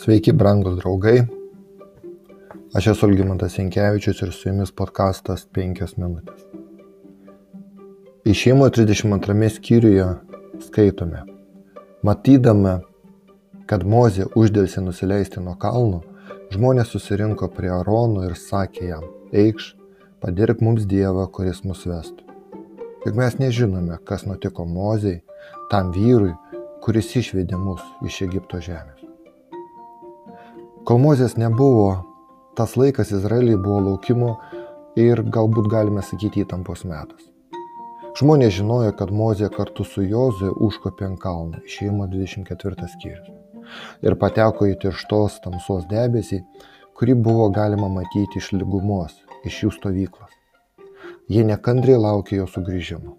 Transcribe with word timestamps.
Sveiki, 0.00 0.32
brangūs 0.32 0.78
draugai. 0.78 1.26
Aš 2.72 2.86
esu 2.94 3.04
Olgimantas 3.04 3.58
Jankievičius 3.58 4.22
ir 4.24 4.30
su 4.32 4.46
jumis 4.48 4.70
podkastas 4.72 5.42
5 5.58 5.98
minutės. 6.00 6.46
Išėjimo 8.32 8.70
32 8.72 9.50
skyriuje 9.58 10.06
skaitome. 10.64 11.20
Matydama, 12.06 12.78
kad 13.68 13.84
Mozė 13.84 14.30
uždėlsi 14.40 14.80
nusileisti 14.86 15.42
nuo 15.44 15.58
kalno, 15.60 16.00
žmonės 16.54 16.94
susirinko 16.94 17.50
prie 17.58 17.68
Arono 17.74 18.24
ir 18.24 18.38
sakė 18.40 18.88
jam, 18.94 19.04
eikš, 19.36 19.74
padirk 20.24 20.64
mums 20.64 20.88
Dievą, 20.88 21.26
kuris 21.28 21.60
mus 21.68 21.84
vestų. 21.84 22.24
Juk 23.04 23.20
mes 23.20 23.36
nežinome, 23.42 24.00
kas 24.08 24.24
nutiko 24.24 24.64
Mozei, 24.64 25.20
tam 25.68 25.92
vyrui, 25.92 26.32
kuris 26.80 27.12
išvedė 27.20 27.60
mus 27.60 27.84
iš 28.08 28.22
Egipto 28.30 28.64
žemės. 28.64 29.09
Kol 30.88 30.96
Mozės 30.96 31.34
nebuvo, 31.36 31.88
tas 32.56 32.72
laikas 32.80 33.10
Izraeliai 33.12 33.58
buvo 33.60 33.80
laukimo 33.84 34.30
ir 34.96 35.20
galbūt 35.36 35.66
galime 35.68 36.00
sakyti 36.00 36.40
įtampos 36.40 36.86
metas. 36.88 37.26
Žmonės 38.16 38.54
žinojo, 38.56 38.94
kad 38.96 39.12
Mozė 39.12 39.50
kartu 39.52 39.84
su 39.84 40.02
Jozue 40.08 40.48
užkopė 40.66 41.04
ant 41.10 41.20
kalno, 41.20 41.60
išėjimo 41.68 42.06
24 42.08 42.88
skyrius. 42.94 43.28
Ir 44.00 44.16
pateko 44.22 44.70
į 44.70 44.78
tirštos 44.80 45.36
tamsos 45.44 45.84
debesį, 45.90 46.40
kurį 46.96 47.18
buvo 47.28 47.50
galima 47.52 47.90
matyti 47.92 48.40
iš 48.40 48.50
lygumos, 48.56 49.12
iš 49.44 49.62
jų 49.66 49.74
stovyklos. 49.76 50.32
Jie 51.28 51.44
nekantriai 51.44 52.00
laukė 52.00 52.40
jo 52.40 52.48
sugrįžimo. 52.48 53.18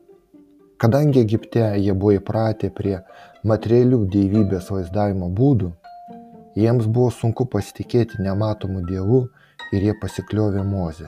Kadangi 0.81 1.21
Egipte 1.21 1.70
jie 1.77 1.93
buvo 1.93 2.17
įpratę 2.17 2.73
prie 2.73 2.98
materialių 3.45 4.01
dievybės 4.17 4.73
vaizdavimo 4.73 5.29
būdų, 5.37 5.70
Jiems 6.60 6.88
buvo 6.91 7.12
sunku 7.16 7.46
pasitikėti 7.48 8.20
nematomu 8.20 8.82
Dievu 8.84 9.21
ir 9.71 9.85
jie 9.88 9.94
pasikliovė 10.02 10.66
Mozę, 10.68 11.08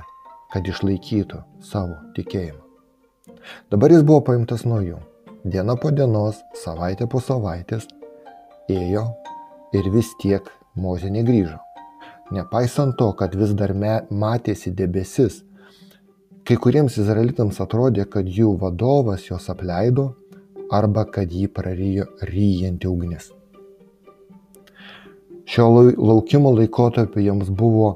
kad 0.53 0.67
išlaikytų 0.67 1.41
savo 1.67 1.97
tikėjimą. 2.15 2.61
Dabar 3.73 3.91
jis 3.91 4.05
buvo 4.07 4.21
paimtas 4.29 4.63
nuo 4.63 4.79
jų. 4.79 5.01
Diena 5.43 5.75
po 5.75 5.91
dienos, 5.91 6.39
savaitė 6.55 7.09
po 7.11 7.19
savaitės 7.19 7.89
ėjo 8.71 9.03
ir 9.75 9.91
vis 9.91 10.13
tiek 10.23 10.47
Mozė 10.79 11.11
negrįžo. 11.11 11.59
Nepaisant 12.31 12.95
to, 12.97 13.11
kad 13.19 13.35
vis 13.35 13.51
dar 13.51 13.75
matėsi 13.75 14.71
debesis, 14.71 15.43
kai 16.47 16.55
kuriems 16.55 16.95
izraelitams 17.03 17.59
atrodė, 17.59 18.07
kad 18.07 18.31
jų 18.31 18.55
vadovas 18.63 19.27
juos 19.27 19.51
apleido 19.51 20.13
arba 20.71 21.03
kad 21.03 21.31
jį 21.35 21.51
prarijo 21.51 22.07
ryjanti 22.31 22.87
ugnis. 22.87 23.33
Šio 25.45 25.67
laukimo 25.97 26.51
laikotarpiu 26.55 27.23
jiems 27.23 27.49
buvo 27.49 27.87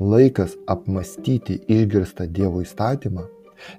laikas 0.00 0.54
apmastyti 0.66 1.58
išgirstą 1.68 2.24
Dievo 2.26 2.62
įstatymą 2.64 3.26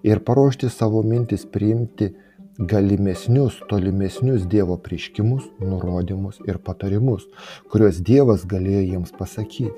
ir 0.05 0.21
paruošti 0.27 0.69
savo 0.69 1.01
mintis 1.03 1.47
priimti 1.49 2.11
galimesnius, 2.59 3.57
tolimesnius 3.69 4.45
Dievo 4.45 4.77
prieškimus, 4.77 5.47
nurodymus 5.59 6.37
ir 6.45 6.61
patarimus, 6.61 7.25
kuriuos 7.73 8.03
Dievas 8.05 8.45
galėjo 8.45 8.83
jiems 8.91 9.17
pasakyti. 9.17 9.73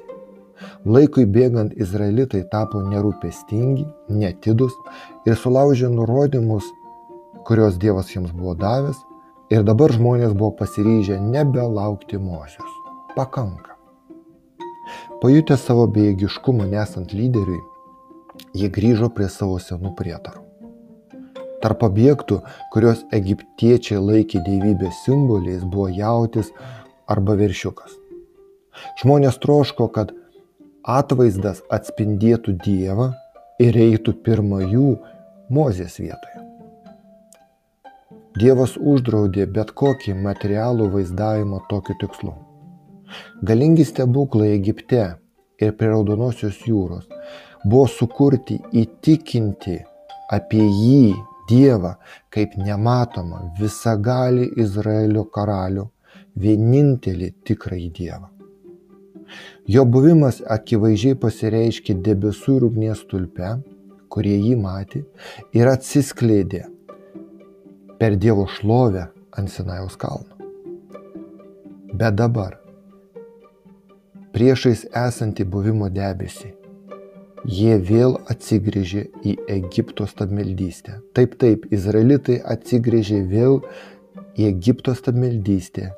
Laikui 0.86 1.24
bėgant 1.26 1.74
izraelitai 1.80 2.44
tapo 2.52 2.84
nerūpestingi, 2.84 3.88
netidus 4.20 4.76
ir 5.28 5.40
sulaužė 5.40 5.90
nurodymus, 5.96 6.68
kuriuos 7.48 7.80
Dievas 7.80 8.12
jiems 8.12 8.36
buvo 8.36 8.60
davęs 8.60 9.00
ir 9.56 9.64
dabar 9.64 9.96
žmonės 9.96 10.36
buvo 10.36 10.54
pasiryžę 10.60 11.24
nebelaukti 11.24 12.20
Mozės 12.20 12.83
pakanka. 13.16 13.74
Pajutę 15.22 15.58
savo 15.58 15.86
bejėgiškumą 15.88 16.68
nesant 16.72 17.14
lyderiui, 17.16 17.62
jie 18.58 18.70
grįžo 18.78 19.10
prie 19.16 19.30
savo 19.32 19.60
senų 19.64 19.94
prietarų. 20.00 20.42
Tarp 21.64 21.86
objektų, 21.88 22.42
kuriuos 22.76 23.06
egiptiečiai 23.16 24.02
laikė 24.04 24.42
dievybės 24.44 25.06
simboliais, 25.06 25.64
buvo 25.64 25.88
jautis 25.88 26.52
arba 27.08 27.38
viršiukas. 27.40 27.96
Žmonės 29.00 29.40
troško, 29.40 29.88
kad 29.96 30.12
atvaizdas 30.84 31.62
atspindėtų 31.72 32.58
Dievą 32.66 33.14
ir 33.64 33.78
eitų 33.88 34.18
pirmą 34.26 34.64
jų 34.66 34.90
Mozės 35.54 36.00
vietoje. 36.02 36.42
Dievas 38.40 38.74
uždraudė 38.76 39.46
bet 39.46 39.72
kokį 39.78 40.16
materialų 40.18 40.90
vaizdavimą 40.96 41.62
tokiu 41.70 41.96
tikslu. 42.02 42.34
Galingi 43.42 43.86
stebuklai 43.86 44.54
Egipte 44.56 45.04
ir 45.62 45.76
prie 45.78 45.90
Raudonosios 45.92 46.62
jūros 46.68 47.10
buvo 47.64 47.88
sukurti 47.88 48.60
įtikinti 48.84 49.78
apie 50.34 50.64
jį 50.64 51.14
Dievą 51.50 51.98
kaip 52.32 52.54
nematomą 52.56 53.42
visagalį 53.60 54.46
Izraelio 54.64 55.26
karalių, 55.28 55.84
vienintelį 56.40 57.28
tikrąjį 57.44 57.90
Dievą. 57.98 58.30
Jo 59.68 59.84
buvimas 59.84 60.40
akivaizdžiai 60.56 61.20
pasireiškė 61.20 61.98
debesų 62.06 62.58
ir 62.58 62.68
ugnies 62.70 63.04
tulpe, 63.12 63.52
kurie 64.08 64.38
jį 64.38 64.56
matė 64.62 65.04
ir 65.52 65.68
atsiskleidė 65.74 66.64
per 68.00 68.16
Dievo 68.16 68.48
šlovę 68.56 69.10
ant 69.36 69.52
Sinajaus 69.52 70.00
kalno. 70.00 70.40
Bet 71.94 72.16
dabar 72.24 72.63
priešais 74.34 74.86
esantį 74.98 75.46
buvimo 75.46 75.90
debesį. 75.94 76.54
Jie 77.44 77.76
vėl 77.78 78.16
atsigrėžė 78.32 79.04
į 79.28 79.34
Egipto 79.52 80.08
stabmeldystę. 80.08 81.02
Taip, 81.14 81.36
taip, 81.42 81.68
izraelitai 81.76 82.40
atsigrėžė 82.56 83.20
vėl 83.30 83.60
į 84.40 84.48
Egipto 84.48 84.96
stabmeldystę 84.96 85.92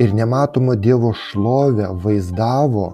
ir 0.00 0.14
nematomo 0.16 0.74
Dievo 0.74 1.12
šlovę 1.12 1.92
vaizdavo 2.06 2.88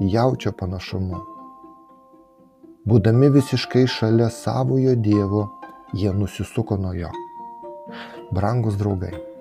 jaučio 0.00 0.52
panašumu. 0.58 1.24
Būdami 2.88 3.30
visiškai 3.38 3.86
šalia 3.86 4.28
savojo 4.34 4.96
Dievo, 4.98 5.46
jie 5.94 6.12
nusisuko 6.12 6.76
nuo 6.76 6.96
jo. 6.98 7.12
Brangus 8.34 8.74
draugai. 8.80 9.31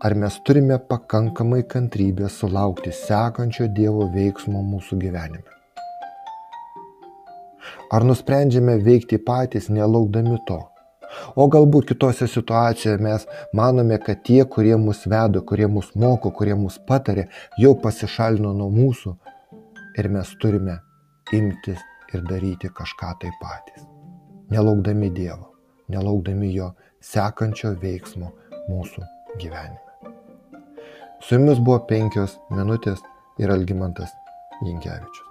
Ar 0.00 0.14
mes 0.16 0.36
turime 0.48 0.78
pakankamai 0.88 1.60
kantrybės 1.68 2.38
sulaukti 2.40 2.88
sekančio 2.96 3.66
Dievo 3.76 4.06
veiksmo 4.14 4.62
mūsų 4.64 4.96
gyvenime? 5.02 5.42
Ar 7.92 8.06
nusprendžiame 8.08 8.78
veikti 8.80 9.18
patys, 9.26 9.68
nelaukdami 9.68 10.38
to? 10.48 10.56
O 11.36 11.44
galbūt 11.52 11.90
kitose 11.90 12.30
situacijose 12.32 13.02
mes 13.04 13.26
manome, 13.52 13.98
kad 14.00 14.22
tie, 14.24 14.38
kurie 14.54 14.78
mus 14.80 15.04
veda, 15.04 15.44
kurie 15.44 15.68
mus 15.68 15.92
moko, 15.92 16.32
kurie 16.32 16.56
mus 16.56 16.80
patarė, 16.88 17.26
jau 17.60 17.74
pasišalino 17.84 18.54
nuo 18.56 18.70
mūsų 18.72 19.14
ir 20.00 20.10
mes 20.16 20.32
turime 20.40 20.78
imtis 21.36 21.84
ir 22.14 22.24
daryti 22.32 22.72
kažką 22.72 23.12
tai 23.20 23.34
patys. 23.44 23.84
Nelaukdami 24.48 25.12
Dievo, 25.20 25.52
nelaukdami 25.92 26.54
jo 26.56 26.72
sekančio 27.12 27.76
veiksmo 27.84 28.32
mūsų 28.72 29.04
gyvenime. 29.36 29.89
Su 31.20 31.36
jumis 31.36 31.58
buvo 31.60 31.82
penkios 31.90 32.38
minutės 32.50 33.02
ir 33.38 33.52
Algymantas 33.52 34.14
Jankievičius. 34.64 35.29